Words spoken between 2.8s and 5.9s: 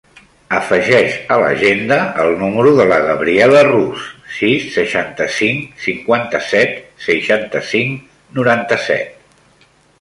la Gabriela Rus: sis, seixanta-cinc,